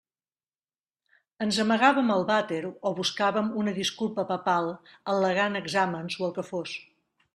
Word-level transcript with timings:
Ens 1.45 1.59
amagàvem 1.63 2.09
al 2.15 2.25
vàter 2.31 2.61
o 2.91 2.93
buscàvem 3.01 3.53
una 3.65 3.75
disculpa 3.77 4.27
papal 4.33 4.73
al·legant 5.15 5.61
exàmens 5.61 6.19
o 6.23 6.27
el 6.31 6.35
que 6.41 6.47
fos. 6.53 6.75